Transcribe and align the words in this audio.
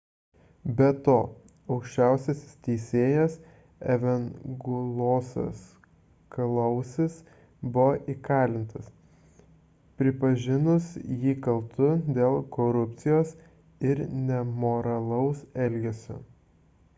be 0.77 0.85
to 1.07 1.15
aukščiausias 1.73 2.39
teisėjas 2.67 3.33
evangelosas 3.97 5.59
kalousis 6.37 7.19
buvo 7.77 7.85
įkalintas 8.15 8.89
pripažinus 10.03 10.89
jį 11.25 11.35
kaltu 11.49 11.93
dėl 12.19 12.41
korupcijos 12.61 13.35
ir 13.93 14.03
nemoralaus 14.31 15.45
elgesio 15.67 16.19